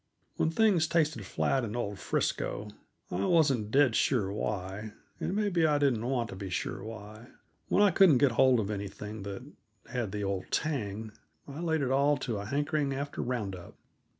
When 0.37 0.49
things 0.49 0.87
tasted 0.87 1.27
flat 1.27 1.63
in 1.63 1.75
old 1.75 1.99
Frisco, 1.99 2.69
I 3.11 3.25
wasn't 3.27 3.69
dead 3.69 3.95
sure 3.95 4.31
why, 4.33 4.93
and 5.19 5.35
maybe 5.35 5.63
I 5.63 5.77
didn't 5.77 6.07
want 6.07 6.29
to 6.31 6.35
be 6.35 6.49
sure 6.49 6.83
why. 6.83 7.27
When 7.67 7.83
I 7.83 7.91
couldn't 7.91 8.17
get 8.17 8.31
hold 8.31 8.59
of 8.59 8.71
anything 8.71 9.21
that 9.21 9.43
had 9.91 10.11
the 10.11 10.23
old 10.23 10.45
tang, 10.49 11.11
I 11.47 11.59
laid 11.59 11.81
it 11.83 11.91
all 11.91 12.17
to 12.17 12.39
a 12.39 12.45
hankering 12.45 12.95
after 12.95 13.21
round 13.21 13.55
up. 13.55 13.75